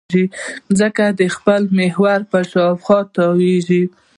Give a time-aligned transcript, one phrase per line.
[0.77, 3.83] ځمکه د خپل محور په شاوخوا تاوېږي.